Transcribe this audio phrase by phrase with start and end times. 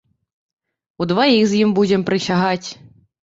[1.05, 2.69] Удваіх з ім будзем прысягаць!